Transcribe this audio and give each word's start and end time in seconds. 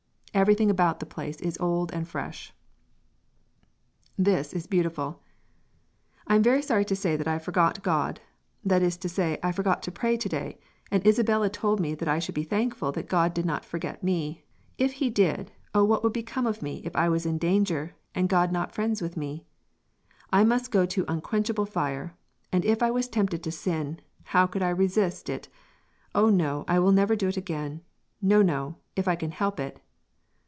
Everything 0.33 0.71
about 0.71 1.01
the 1.01 1.05
place 1.05 1.35
is 1.41 1.57
old 1.59 1.91
and 1.91 2.07
fresh. 2.07 2.53
This 4.17 4.53
is 4.53 4.65
beautiful: 4.65 5.21
"I 6.25 6.35
am 6.35 6.41
very 6.41 6.61
sorry 6.61 6.85
to 6.85 6.95
say 6.95 7.17
that 7.17 7.27
I 7.27 7.37
forgot 7.37 7.83
God 7.83 8.21
that 8.63 8.81
is 8.81 8.95
to 8.99 9.09
say 9.09 9.37
I 9.43 9.51
forgot 9.51 9.83
to 9.83 9.91
pray 9.91 10.15
to 10.15 10.29
day 10.29 10.57
and 10.89 11.05
Isabella 11.05 11.49
told 11.49 11.81
me 11.81 11.95
that 11.95 12.07
I 12.07 12.17
should 12.19 12.33
be 12.33 12.45
thankful 12.45 12.93
that 12.93 13.09
God 13.09 13.33
did 13.33 13.45
not 13.45 13.65
forget 13.65 14.05
me 14.05 14.45
if 14.77 14.93
he 14.93 15.09
did, 15.09 15.51
O 15.75 15.83
what 15.83 16.01
would 16.01 16.13
become 16.13 16.47
of 16.47 16.61
me 16.61 16.81
if 16.85 16.95
I 16.95 17.09
was 17.09 17.25
in 17.25 17.37
danger 17.37 17.93
and 18.15 18.29
God 18.29 18.53
not 18.53 18.71
friends 18.71 19.01
with 19.01 19.17
me 19.17 19.45
I 20.31 20.45
must 20.45 20.71
go 20.71 20.85
to 20.87 21.05
unquenchable 21.09 21.65
fire 21.65 22.15
and 22.53 22.63
if 22.63 22.81
I 22.81 22.89
was 22.89 23.09
tempted 23.09 23.43
to 23.43 23.51
sin 23.51 23.99
how 24.23 24.47
could 24.47 24.63
I 24.63 24.69
resist 24.69 25.27
it 25.27 25.49
O 26.15 26.29
no 26.29 26.63
I 26.69 26.79
will 26.79 26.93
never 26.93 27.17
do 27.17 27.27
it 27.27 27.37
again 27.37 27.81
no 28.21 28.41
no 28.41 28.77
if 28.95 29.09
I 29.09 29.17
can 29.17 29.31
help 29.31 29.59
it." 29.59 29.81